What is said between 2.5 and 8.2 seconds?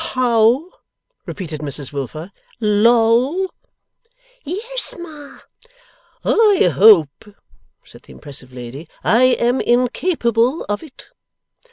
'Loll!' 'Yes, Ma.' 'I hope,' said the